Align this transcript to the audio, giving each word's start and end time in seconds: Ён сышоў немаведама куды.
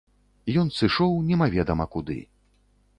Ён 0.61 0.71
сышоў 0.79 1.13
немаведама 1.29 1.85
куды. 1.97 2.19